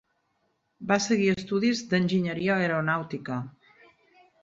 Va 0.91 0.97
seguir 1.09 1.27
estudis 1.35 1.85
d'enginyeria 1.93 2.59
aeronàutica. 2.65 3.43